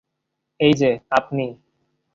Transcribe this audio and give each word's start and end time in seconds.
এই 0.59 0.73
যে, 0.73 0.91
আপনি! 1.11 1.45